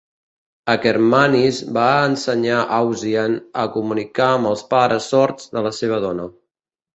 Akermanis 0.73 1.59
va 1.77 1.83
ensenyar 2.05 2.61
Ausian 2.77 3.37
a 3.65 3.67
comunicar 3.77 4.31
amb 4.39 4.51
els 4.53 4.65
pares 4.73 5.11
sords 5.13 5.53
de 5.55 5.65
la 5.69 5.75
seva 5.83 6.01
dona. 6.09 6.27